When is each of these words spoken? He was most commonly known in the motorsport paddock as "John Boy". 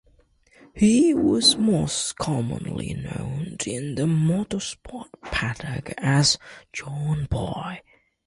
He 0.73 1.13
was 1.13 1.57
most 1.57 2.17
commonly 2.17 2.95
known 2.95 3.57
in 3.67 3.93
the 3.93 4.07
motorsport 4.07 5.09
paddock 5.21 5.93
as 5.99 6.39
"John 6.73 7.25
Boy". 7.25 7.81